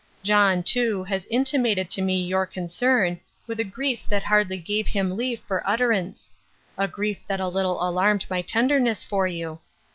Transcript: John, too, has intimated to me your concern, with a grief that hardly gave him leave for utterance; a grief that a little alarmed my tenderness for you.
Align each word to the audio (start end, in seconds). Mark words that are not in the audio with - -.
John, 0.23 0.63
too, 0.63 1.03
has 1.03 1.27
intimated 1.29 1.91
to 1.91 2.01
me 2.01 2.25
your 2.25 2.47
concern, 2.47 3.19
with 3.45 3.59
a 3.59 3.63
grief 3.63 4.05
that 4.09 4.23
hardly 4.23 4.57
gave 4.57 4.87
him 4.87 5.15
leave 5.15 5.41
for 5.41 5.61
utterance; 5.63 6.33
a 6.75 6.87
grief 6.87 7.19
that 7.27 7.39
a 7.39 7.47
little 7.47 7.87
alarmed 7.87 8.25
my 8.27 8.41
tenderness 8.41 9.03
for 9.03 9.27
you. 9.27 9.59